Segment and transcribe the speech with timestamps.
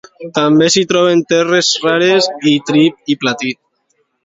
[0.35, 2.83] També s'hi troben terres rares, itri
[3.15, 3.57] i platí.